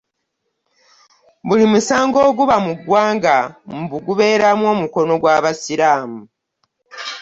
[1.47, 3.35] Buli musango oguba mu ggwanga
[3.79, 6.21] mbu gubeeramu omukono gw'abasiraamu